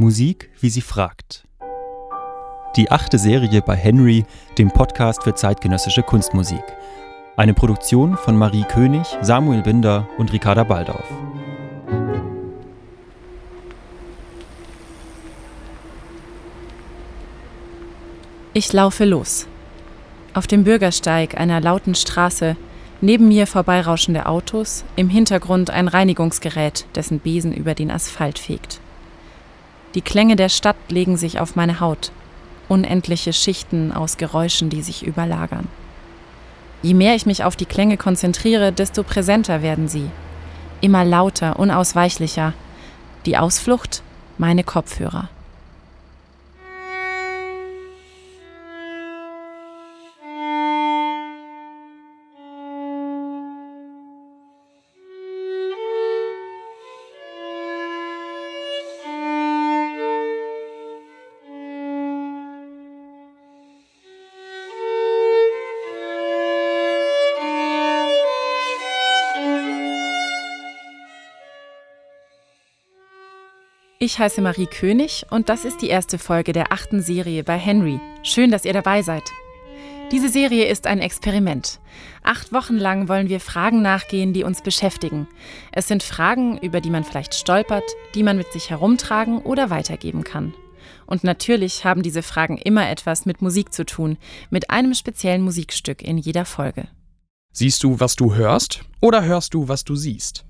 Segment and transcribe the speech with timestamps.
[0.00, 1.44] Musik, wie sie fragt.
[2.76, 4.24] Die achte Serie bei Henry,
[4.56, 6.62] dem Podcast für zeitgenössische Kunstmusik.
[7.36, 11.02] Eine Produktion von Marie König, Samuel Binder und Ricarda Baldauf.
[18.54, 19.48] Ich laufe los.
[20.32, 22.56] Auf dem Bürgersteig einer lauten Straße,
[23.00, 28.80] neben mir vorbeirauschende Autos, im Hintergrund ein Reinigungsgerät, dessen Besen über den Asphalt fegt.
[29.98, 32.12] Die Klänge der Stadt legen sich auf meine Haut,
[32.68, 35.66] unendliche Schichten aus Geräuschen, die sich überlagern.
[36.82, 40.08] Je mehr ich mich auf die Klänge konzentriere, desto präsenter werden sie.
[40.80, 42.52] Immer lauter, unausweichlicher.
[43.26, 44.04] Die Ausflucht,
[44.38, 45.30] meine Kopfhörer.
[74.00, 77.98] Ich heiße Marie König und das ist die erste Folge der achten Serie bei Henry.
[78.22, 79.24] Schön, dass ihr dabei seid.
[80.12, 81.80] Diese Serie ist ein Experiment.
[82.22, 85.26] Acht Wochen lang wollen wir Fragen nachgehen, die uns beschäftigen.
[85.72, 87.82] Es sind Fragen, über die man vielleicht stolpert,
[88.14, 90.54] die man mit sich herumtragen oder weitergeben kann.
[91.06, 94.16] Und natürlich haben diese Fragen immer etwas mit Musik zu tun,
[94.48, 96.86] mit einem speziellen Musikstück in jeder Folge.
[97.52, 100.44] Siehst du, was du hörst, oder hörst du, was du siehst?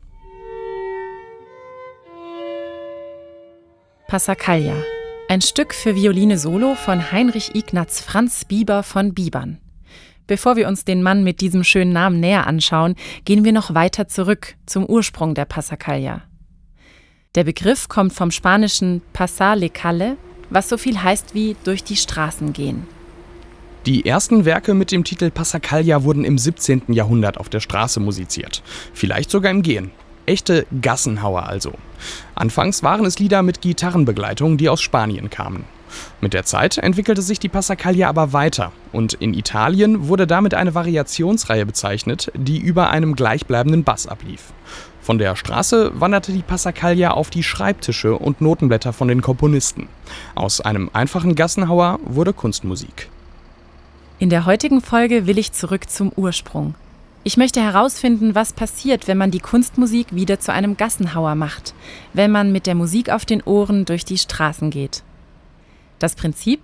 [4.08, 4.74] Passacaglia.
[5.28, 9.58] Ein Stück für Violine Solo von Heinrich Ignaz Franz Bieber von Biebern.
[10.26, 12.94] Bevor wir uns den Mann mit diesem schönen Namen näher anschauen,
[13.26, 16.22] gehen wir noch weiter zurück zum Ursprung der Passacaglia.
[17.34, 20.16] Der Begriff kommt vom spanischen Pasar le calle,
[20.48, 22.86] was so viel heißt wie durch die Straßen gehen.
[23.84, 26.94] Die ersten Werke mit dem Titel Passacaglia wurden im 17.
[26.94, 28.62] Jahrhundert auf der Straße musiziert,
[28.94, 29.90] vielleicht sogar im Gehen.
[30.28, 31.72] Echte Gassenhauer also.
[32.34, 35.64] Anfangs waren es Lieder mit Gitarrenbegleitung, die aus Spanien kamen.
[36.20, 40.74] Mit der Zeit entwickelte sich die Passacaglia aber weiter und in Italien wurde damit eine
[40.74, 44.52] Variationsreihe bezeichnet, die über einem gleichbleibenden Bass ablief.
[45.00, 49.88] Von der Straße wanderte die Passacaglia auf die Schreibtische und Notenblätter von den Komponisten.
[50.34, 53.08] Aus einem einfachen Gassenhauer wurde Kunstmusik.
[54.18, 56.74] In der heutigen Folge will ich zurück zum Ursprung,
[57.28, 61.74] ich möchte herausfinden, was passiert, wenn man die Kunstmusik wieder zu einem Gassenhauer macht,
[62.14, 65.02] wenn man mit der Musik auf den Ohren durch die Straßen geht.
[65.98, 66.62] Das Prinzip?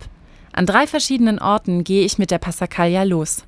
[0.54, 3.44] An drei verschiedenen Orten gehe ich mit der Passacaglia los.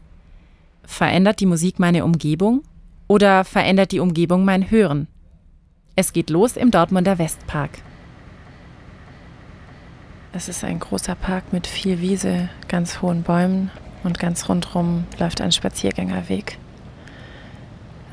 [0.84, 2.64] Verändert die Musik meine Umgebung
[3.08, 5.08] oder verändert die Umgebung mein Hören?
[5.94, 7.70] Es geht los im Dortmunder Westpark.
[10.34, 13.70] Es ist ein großer Park mit viel Wiese, ganz hohen Bäumen
[14.04, 16.58] und ganz rundherum läuft ein Spaziergängerweg.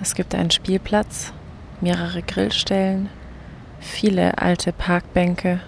[0.03, 1.31] Es gibt einen Spielplatz,
[1.79, 3.07] mehrere Grillstellen,
[3.79, 5.61] viele alte Parkbänke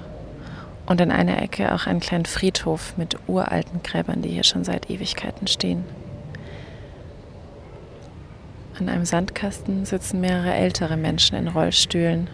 [0.85, 4.89] und in einer Ecke auch einen kleinen Friedhof mit uralten Gräbern, die hier schon seit
[4.89, 5.85] Ewigkeiten stehen.
[8.77, 12.29] An einem Sandkasten sitzen mehrere ältere Menschen in Rollstühlen.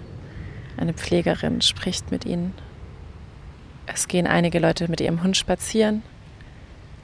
[0.77, 2.55] Eine Pflegerin spricht mit ihnen.
[3.85, 6.01] Es gehen einige Leute mit ihrem Hund spazieren.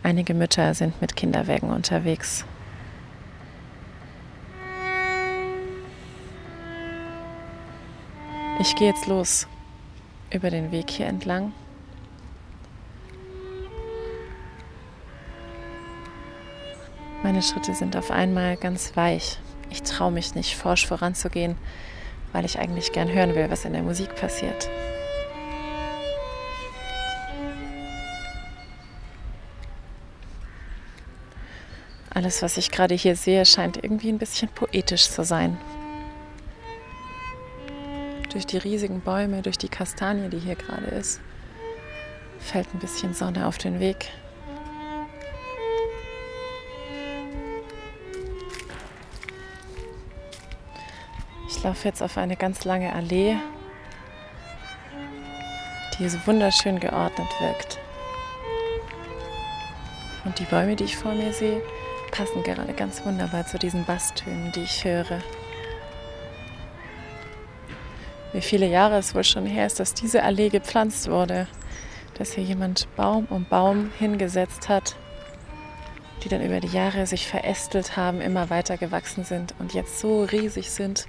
[0.01, 2.45] Einige Mütter sind mit Kinderwägen unterwegs.
[8.59, 9.45] Ich gehe jetzt los
[10.31, 11.53] über den Weg hier entlang.
[17.21, 19.37] Meine Schritte sind auf einmal ganz weich.
[19.69, 21.55] Ich traue mich nicht, forsch voranzugehen,
[22.33, 24.69] weil ich eigentlich gern hören will, was in der Musik passiert.
[32.09, 35.59] Alles, was ich gerade hier sehe, scheint irgendwie ein bisschen poetisch zu sein
[38.37, 41.19] durch die riesigen Bäume, durch die Kastanie, die hier gerade ist,
[42.37, 44.11] fällt ein bisschen Sonne auf den Weg.
[51.49, 53.37] Ich laufe jetzt auf eine ganz lange Allee,
[55.97, 57.79] die so wunderschön geordnet wirkt.
[60.25, 61.59] Und die Bäume, die ich vor mir sehe,
[62.11, 65.23] passen gerade ganz wunderbar zu diesen Basstönen, die ich höre
[68.33, 71.47] wie viele Jahre es wohl schon her ist, dass diese Allee gepflanzt wurde,
[72.17, 74.95] dass hier jemand Baum um Baum hingesetzt hat,
[76.23, 80.23] die dann über die Jahre sich verästelt haben, immer weiter gewachsen sind und jetzt so
[80.23, 81.07] riesig sind,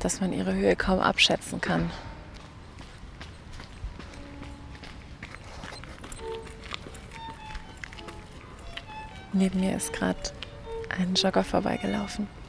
[0.00, 1.90] dass man ihre Höhe kaum abschätzen kann.
[9.32, 10.18] Neben mir ist gerade
[10.88, 12.39] ein Jogger vorbeigelaufen.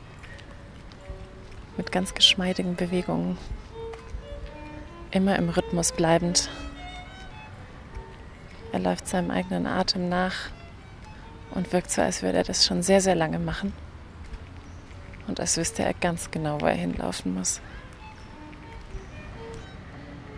[1.78, 3.38] Mit ganz geschmeidigen Bewegungen.
[5.12, 6.50] Immer im Rhythmus bleibend.
[8.72, 10.36] Er läuft seinem eigenen Atem nach
[11.54, 13.74] und wirkt so, als würde er das schon sehr, sehr lange machen.
[15.28, 17.62] Und als wüsste er ganz genau, wo er hinlaufen muss.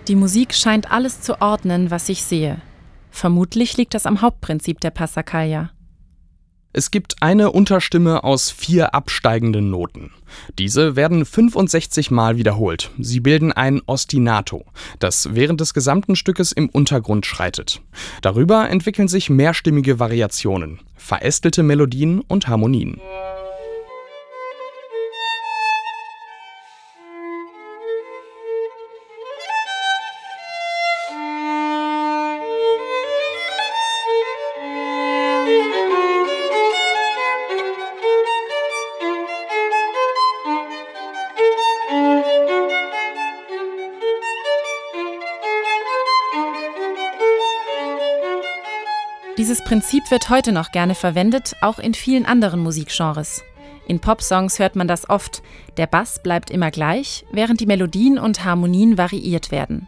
[0.08, 2.60] Die Musik scheint alles zu ordnen, was ich sehe.
[3.10, 5.70] Vermutlich liegt das am Hauptprinzip der Passacaglia.
[6.76, 10.10] Es gibt eine Unterstimme aus vier absteigenden Noten.
[10.58, 12.90] Diese werden 65 Mal wiederholt.
[12.98, 14.66] Sie bilden ein Ostinato,
[14.98, 17.82] das während des gesamten Stückes im Untergrund schreitet.
[18.24, 23.00] Darüber entwickeln sich mehrstimmige Variationen, verästelte Melodien und Harmonien.
[49.38, 53.44] Dieses Prinzip wird heute noch gerne verwendet, auch in vielen anderen Musikgenres.
[53.88, 55.42] In Popsongs hört man das oft.
[55.78, 59.88] Der Bass bleibt immer gleich, während die Melodien und Harmonien variiert werden.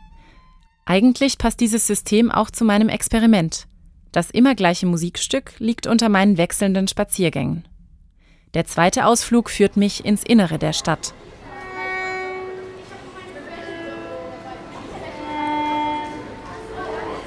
[0.86, 3.68] Eigentlich passt dieses System auch zu meinem Experiment.
[4.12, 7.68] Das immer gleiche Musikstück liegt unter meinen wechselnden Spaziergängen.
[8.56, 11.13] Der zweite Ausflug führt mich ins Innere der Stadt.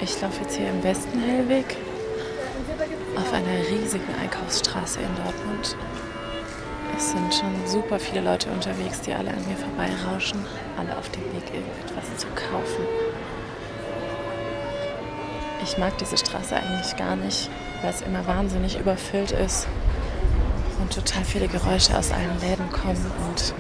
[0.03, 1.77] Ich laufe jetzt hier im Westen Hellweg
[3.19, 5.77] auf einer riesigen Einkaufsstraße in Dortmund.
[6.97, 10.45] Es sind schon super viele Leute unterwegs, die alle an mir vorbeirauschen,
[10.77, 12.85] alle auf dem Weg, irgendetwas zu kaufen.
[15.63, 17.51] Ich mag diese Straße eigentlich gar nicht,
[17.83, 19.67] weil es immer wahnsinnig überfüllt ist
[20.81, 23.55] und total viele Geräusche aus allen Läden kommen und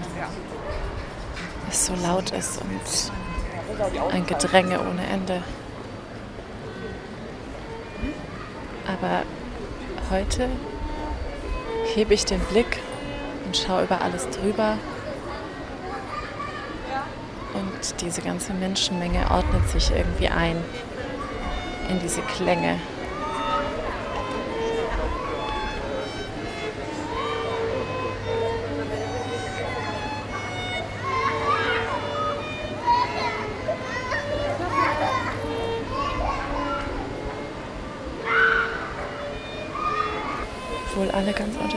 [1.68, 5.42] es so laut ist und ein Gedränge ohne Ende.
[8.86, 9.22] Aber
[10.10, 10.48] heute
[11.94, 12.80] hebe ich den Blick
[13.44, 14.78] und schaue über alles drüber.
[17.54, 20.56] Und diese ganze Menschenmenge ordnet sich irgendwie ein
[21.88, 22.78] in diese Klänge.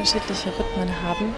[0.02, 1.36] Unterschiedliche Rhythmen haben,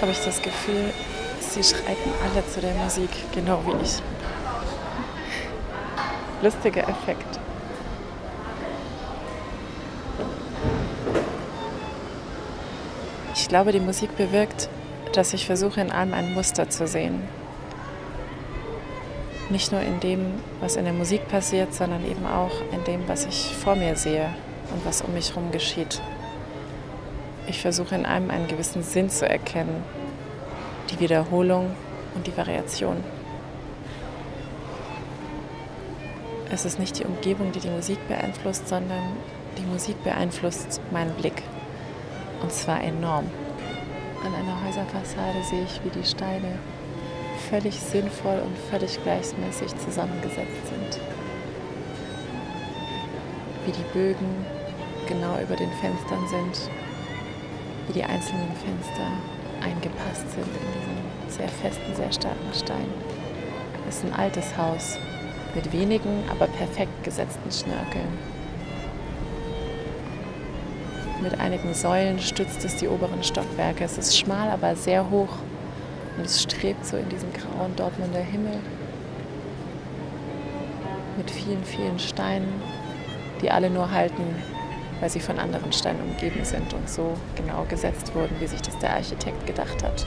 [0.00, 0.92] habe ich das Gefühl,
[1.38, 4.02] sie schreiten alle zu der Musik, genau wie ich.
[6.42, 7.38] Lustiger Effekt.
[13.36, 14.68] Ich glaube, die Musik bewirkt,
[15.12, 17.22] dass ich versuche, in allem ein Muster zu sehen.
[19.50, 23.24] Nicht nur in dem, was in der Musik passiert, sondern eben auch in dem, was
[23.24, 24.34] ich vor mir sehe
[24.74, 26.02] und was um mich herum geschieht.
[27.46, 29.82] Ich versuche in einem einen gewissen Sinn zu erkennen,
[30.90, 31.74] die Wiederholung
[32.14, 32.96] und die Variation.
[36.52, 39.02] Es ist nicht die Umgebung, die die Musik beeinflusst, sondern
[39.58, 41.42] die Musik beeinflusst meinen Blick.
[42.42, 43.24] Und zwar enorm.
[44.24, 46.58] An einer Häuserfassade sehe ich, wie die Steine
[47.50, 51.00] völlig sinnvoll und völlig gleichmäßig zusammengesetzt sind.
[53.66, 54.46] Wie die Bögen
[55.08, 56.70] genau über den Fenstern sind
[57.86, 59.06] wie die einzelnen Fenster
[59.62, 62.86] eingepasst sind in diesen sehr festen, sehr starken Stein.
[63.88, 64.98] Es ist ein altes Haus
[65.54, 68.08] mit wenigen, aber perfekt gesetzten Schnörkeln.
[71.22, 73.84] Mit einigen Säulen stützt es die oberen Stockwerke.
[73.84, 75.38] Es ist schmal, aber sehr hoch
[76.16, 78.58] und es strebt so in diesen grauen Dortmunder Himmel
[81.16, 82.52] mit vielen, vielen Steinen,
[83.40, 84.24] die alle nur halten,
[85.02, 88.78] weil sie von anderen Steinen umgeben sind und so genau gesetzt wurden, wie sich das
[88.78, 90.06] der Architekt gedacht hat.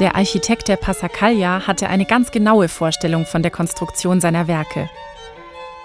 [0.00, 4.88] Der Architekt der Passacaglia hatte eine ganz genaue Vorstellung von der Konstruktion seiner Werke.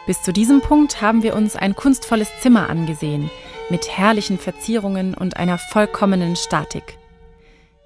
[0.07, 3.29] Bis zu diesem Punkt haben wir uns ein kunstvolles Zimmer angesehen,
[3.69, 6.97] mit herrlichen Verzierungen und einer vollkommenen Statik.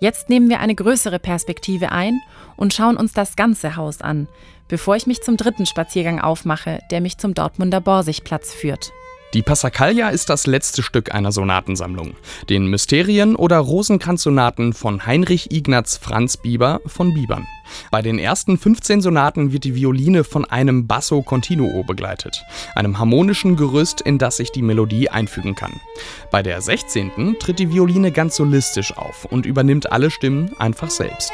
[0.04, 2.20] Jetzt nehmen wir eine größere Perspektive ein
[2.58, 4.28] und schauen uns das ganze Haus an,
[4.68, 8.92] bevor ich mich zum dritten Spaziergang aufmache, der mich zum Dortmunder Borsigplatz führt.
[9.34, 12.14] Die Passacaglia ist das letzte Stück einer Sonatensammlung,
[12.50, 17.48] den Mysterien oder Rosenkranzsonaten von Heinrich Ignaz Franz Bieber von Biebern.
[17.90, 22.44] Bei den ersten 15 Sonaten wird die Violine von einem Basso continuo begleitet,
[22.76, 25.82] einem harmonischen Gerüst, in das sich die Melodie einfügen kann.
[26.30, 27.38] Bei der 16.
[27.40, 31.34] tritt die Violine ganz solistisch auf und übernimmt alle Stimmen einfach selbst.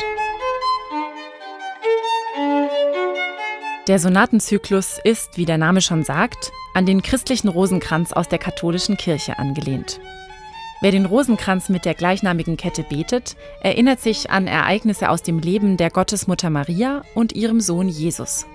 [3.89, 8.97] Der Sonatenzyklus ist, wie der Name schon sagt, an den christlichen Rosenkranz aus der katholischen
[8.97, 9.99] Kirche angelehnt.
[10.81, 15.75] Wer den Rosenkranz mit der gleichnamigen Kette betet, erinnert sich an Ereignisse aus dem Leben
[15.75, 18.45] der Gottesmutter Maria und ihrem Sohn Jesus.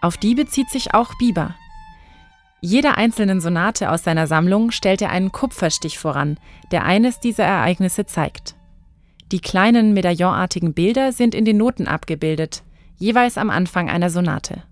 [0.00, 1.56] Auf die bezieht sich auch Biber.
[2.60, 6.38] Jeder einzelnen Sonate aus seiner Sammlung stellt er einen Kupferstich voran,
[6.70, 8.54] der eines dieser Ereignisse zeigt.
[9.32, 12.62] Die kleinen medaillonartigen Bilder sind in den Noten abgebildet,
[12.98, 14.62] jeweils am Anfang einer Sonate.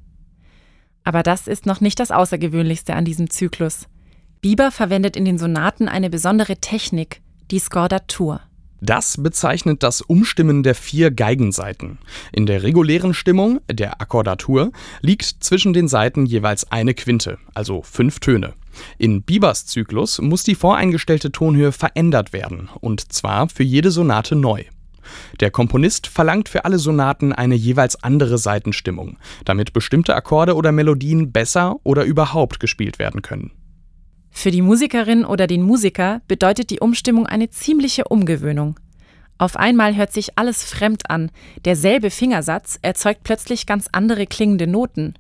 [1.04, 3.86] Aber das ist noch nicht das Außergewöhnlichste an diesem Zyklus.
[4.40, 8.40] Bieber verwendet in den Sonaten eine besondere Technik, die Skordatur.
[8.80, 11.98] Das bezeichnet das Umstimmen der vier Geigenseiten.
[12.30, 18.20] In der regulären Stimmung, der Akkordatur, liegt zwischen den Seiten jeweils eine Quinte, also fünf
[18.20, 18.54] Töne.
[18.96, 24.64] In Biebers Zyklus muss die voreingestellte Tonhöhe verändert werden, und zwar für jede Sonate neu.
[25.40, 31.32] Der Komponist verlangt für alle Sonaten eine jeweils andere Seitenstimmung, damit bestimmte Akkorde oder Melodien
[31.32, 33.52] besser oder überhaupt gespielt werden können.
[34.30, 38.78] Für die Musikerin oder den Musiker bedeutet die Umstimmung eine ziemliche Umgewöhnung.
[39.38, 41.30] Auf einmal hört sich alles fremd an,
[41.64, 45.14] derselbe Fingersatz erzeugt plötzlich ganz andere klingende Noten.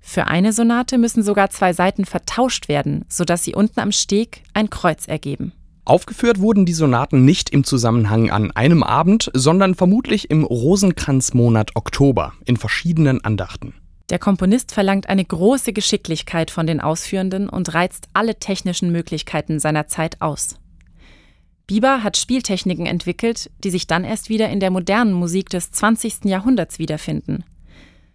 [0.00, 4.70] Für eine Sonate müssen sogar zwei Seiten vertauscht werden, sodass sie unten am Steg ein
[4.70, 5.52] Kreuz ergeben.
[5.88, 12.34] Aufgeführt wurden die Sonaten nicht im Zusammenhang an einem Abend, sondern vermutlich im Rosenkranzmonat Oktober
[12.44, 13.72] in verschiedenen Andachten.
[14.10, 19.86] Der Komponist verlangt eine große Geschicklichkeit von den Ausführenden und reizt alle technischen Möglichkeiten seiner
[19.86, 20.56] Zeit aus.
[21.66, 26.26] Bieber hat Spieltechniken entwickelt, die sich dann erst wieder in der modernen Musik des 20.
[26.26, 27.44] Jahrhunderts wiederfinden.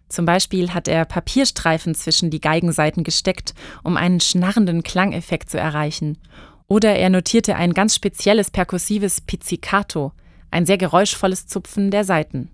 [0.10, 6.20] Zum Beispiel hat er Papierstreifen zwischen die Geigenseiten gesteckt, um einen schnarrenden Klangeffekt zu erreichen
[6.68, 10.12] oder er notierte ein ganz spezielles perkussives Pizzicato,
[10.52, 12.50] ein sehr geräuschvolles Zupfen der Saiten.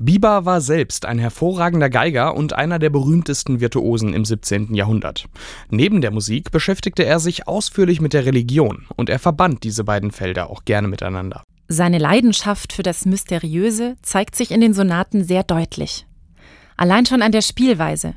[0.00, 4.72] Bieber war selbst ein hervorragender Geiger und einer der berühmtesten Virtuosen im 17.
[4.74, 5.26] Jahrhundert.
[5.70, 10.12] Neben der Musik beschäftigte er sich ausführlich mit der Religion und er verband diese beiden
[10.12, 11.42] Felder auch gerne miteinander.
[11.66, 16.06] Seine Leidenschaft für das Mysteriöse zeigt sich in den Sonaten sehr deutlich.
[16.76, 18.14] Allein schon an der Spielweise.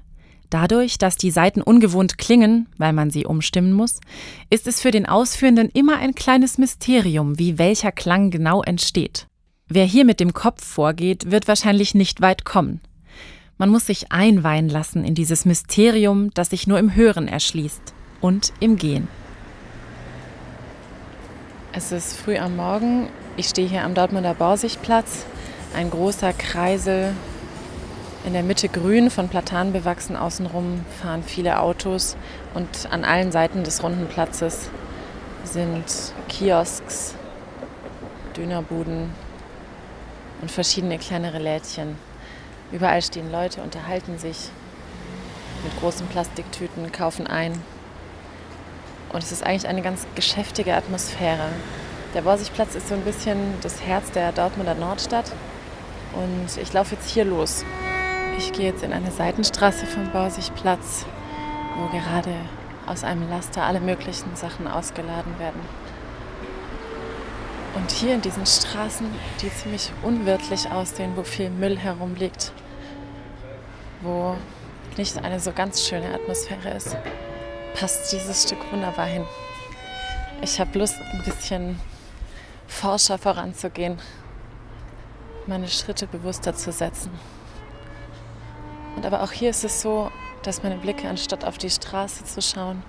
[0.51, 4.01] Dadurch, dass die Saiten ungewohnt klingen, weil man sie umstimmen muss,
[4.49, 9.27] ist es für den Ausführenden immer ein kleines Mysterium, wie welcher Klang genau entsteht.
[9.69, 12.81] Wer hier mit dem Kopf vorgeht, wird wahrscheinlich nicht weit kommen.
[13.57, 18.51] Man muss sich einweihen lassen in dieses Mysterium, das sich nur im Hören erschließt und
[18.59, 19.07] im Gehen.
[21.71, 23.07] Es ist früh am Morgen.
[23.37, 25.25] Ich stehe hier am Dortmunder Borsigplatz.
[25.73, 27.13] Ein großer Kreisel
[28.25, 30.15] in der Mitte grün, von Platanen bewachsen.
[30.15, 32.15] Außenrum fahren viele Autos
[32.53, 34.69] und an allen Seiten des runden Platzes
[35.43, 37.15] sind Kiosks,
[38.35, 39.09] Dönerbuden
[40.41, 41.97] und verschiedene kleinere Lädchen.
[42.71, 44.49] Überall stehen Leute, unterhalten sich
[45.63, 47.53] mit großen Plastiktüten, kaufen ein.
[49.11, 51.49] Und es ist eigentlich eine ganz geschäftige Atmosphäre.
[52.13, 55.31] Der Borsigplatz ist so ein bisschen das Herz der Dortmunder Nordstadt.
[56.13, 57.65] Und ich laufe jetzt hier los.
[58.43, 61.05] Ich gehe jetzt in eine Seitenstraße vom Borsigplatz,
[61.77, 62.33] wo gerade
[62.87, 65.61] aus einem Laster alle möglichen Sachen ausgeladen werden.
[67.75, 69.05] Und hier in diesen Straßen,
[69.43, 72.51] die ziemlich unwirtlich aussehen, wo viel Müll herumliegt,
[74.01, 74.35] wo
[74.97, 76.97] nicht eine so ganz schöne Atmosphäre ist,
[77.75, 79.23] passt dieses Stück wunderbar hin.
[80.41, 81.79] Ich habe Lust, ein bisschen
[82.65, 83.99] forscher voranzugehen,
[85.45, 87.11] meine Schritte bewusster zu setzen.
[88.95, 90.11] Und aber auch hier ist es so,
[90.43, 92.83] dass meine Blicke anstatt auf die Straße zu schauen,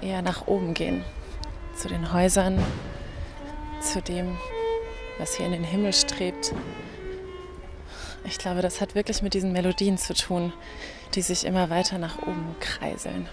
[0.00, 1.04] eher nach oben gehen.
[1.76, 2.62] Zu den Häusern,
[3.80, 4.36] zu dem,
[5.18, 6.52] was hier in den Himmel strebt.
[8.24, 10.52] Ich glaube, das hat wirklich mit diesen Melodien zu tun,
[11.14, 13.28] die sich immer weiter nach oben kreiseln.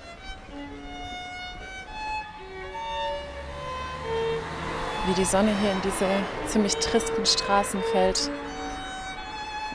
[5.07, 6.07] Wie die Sonne hier in diese
[6.47, 8.29] ziemlich tristen Straßen fällt,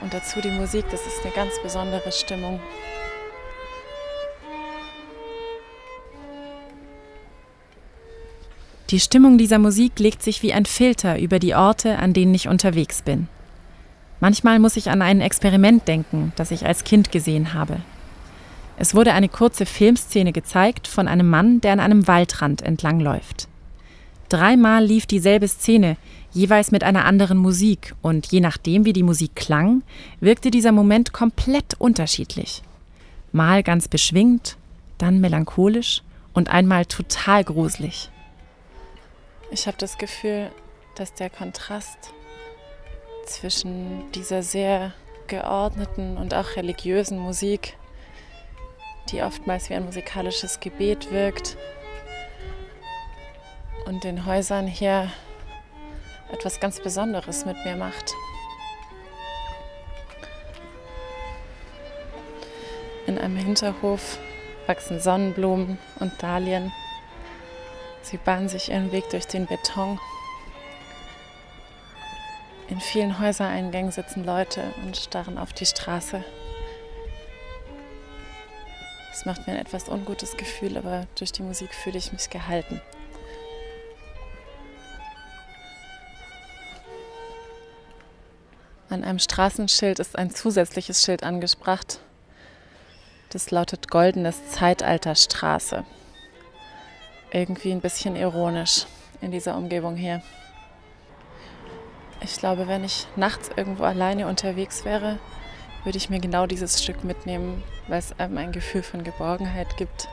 [0.01, 2.61] und dazu die Musik, das ist eine ganz besondere Stimmung.
[8.91, 12.47] Die Stimmung dieser Musik legt sich wie ein Filter über die Orte, an denen ich
[12.47, 13.27] unterwegs bin.
[14.21, 17.81] Manchmal muss ich an ein Experiment denken, das ich als Kind gesehen habe.
[18.77, 23.49] Es wurde eine kurze Filmszene gezeigt von einem Mann, der an einem Waldrand entlangläuft.
[24.29, 25.97] Dreimal lief dieselbe Szene,
[26.33, 29.83] jeweils mit einer anderen Musik, und je nachdem, wie die Musik klang,
[30.21, 32.63] wirkte dieser Moment komplett unterschiedlich.
[33.33, 34.57] Mal ganz beschwingt,
[34.99, 36.03] dann melancholisch
[36.35, 38.11] und einmal total gruselig.
[39.51, 40.51] Ich habe das Gefühl,
[40.97, 42.13] dass der Kontrast
[43.27, 44.93] zwischen dieser sehr
[45.27, 47.77] geordneten und auch religiösen Musik,
[49.11, 51.57] die oftmals wie ein musikalisches Gebet wirkt,
[53.87, 55.11] und den Häusern hier
[56.33, 58.13] etwas ganz Besonderes mit mir macht.
[63.07, 64.19] In einem Hinterhof
[64.67, 66.73] wachsen Sonnenblumen und Dahlien.
[68.03, 70.01] Sie bahnen sich ihren Weg durch den Beton.
[72.69, 76.25] In vielen Häusereingängen sitzen Leute und starren auf die Straße.
[79.13, 82.81] Es macht mir ein etwas ungutes Gefühl, aber durch die Musik fühle ich mich gehalten.
[88.97, 92.01] An einem Straßenschild ist ein zusätzliches Schild angespracht.
[93.29, 95.85] Das lautet Goldenes Zeitalter Straße.
[97.31, 98.87] Irgendwie ein bisschen ironisch
[99.21, 100.23] in dieser Umgebung hier.
[102.23, 105.19] Ich glaube, wenn ich nachts irgendwo alleine unterwegs wäre,
[105.85, 110.09] würde ich mir genau dieses Stück mitnehmen, weil es einem ein Gefühl von Geborgenheit gibt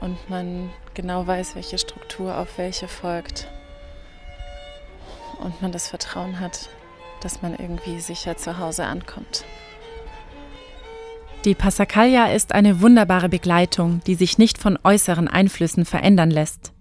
[0.00, 3.46] und man genau weiß, welche Struktur auf welche folgt
[5.38, 6.68] und man das Vertrauen hat,
[7.20, 9.44] dass man irgendwie sicher zu Hause ankommt.
[11.44, 16.72] Die Passacaglia ist eine wunderbare Begleitung, die sich nicht von äußeren Einflüssen verändern lässt.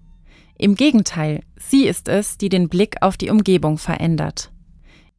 [0.57, 4.51] Im Gegenteil, sie ist es, die den Blick auf die Umgebung verändert.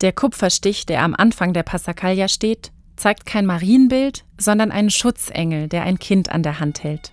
[0.02, 5.84] Der Kupferstich, der am Anfang der Passacaglia steht, zeigt kein Marienbild, sondern einen Schutzengel, der
[5.84, 7.12] ein Kind an der Hand hält.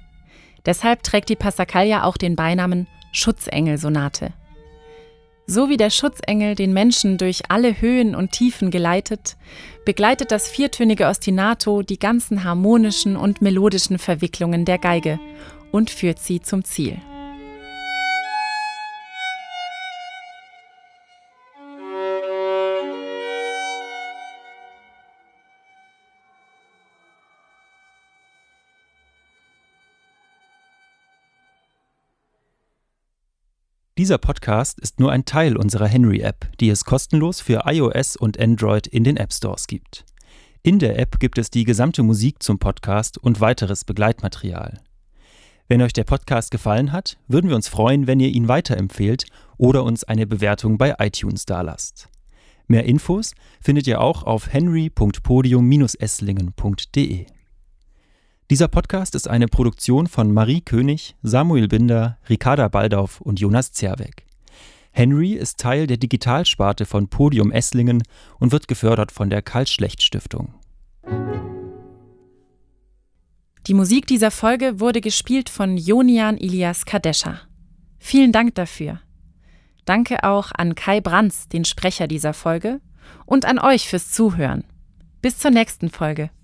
[0.65, 4.33] Deshalb trägt die Passacaglia auch den Beinamen Schutzengelsonate.
[5.49, 9.37] So wie der Schutzengel den Menschen durch alle Höhen und Tiefen geleitet,
[9.85, 15.21] begleitet das viertönige Ostinato die ganzen harmonischen und melodischen Verwicklungen der Geige
[15.71, 16.97] und führt sie zum Ziel.
[33.97, 38.85] Dieser Podcast ist nur ein Teil unserer Henry-App, die es kostenlos für iOS und Android
[38.85, 40.05] in den App Stores gibt.
[40.61, 44.81] In der App gibt es die gesamte Musik zum Podcast und weiteres Begleitmaterial.
[45.67, 49.25] Wenn euch der Podcast gefallen hat, würden wir uns freuen, wenn ihr ihn weiterempfehlt
[49.57, 52.07] oder uns eine Bewertung bei iTunes dalasst.
[52.67, 57.36] Mehr Infos findet ihr auch auf henry.podium-esslingen.de.
[58.49, 64.25] Dieser Podcast ist eine Produktion von Marie König, Samuel Binder, Ricarda Baldauf und Jonas Zerweck.
[64.91, 68.03] Henry ist Teil der Digitalsparte von Podium Esslingen
[68.39, 70.53] und wird gefördert von der Karl-Schlecht-Stiftung.
[73.67, 77.41] Die Musik dieser Folge wurde gespielt von Jonian Ilias Kadescha.
[77.99, 79.01] Vielen Dank dafür.
[79.83, 82.79] Danke auch an Kai Brands, den Sprecher dieser Folge,
[83.25, 84.63] und an euch fürs Zuhören.
[85.21, 86.29] Bis zur nächsten Folge.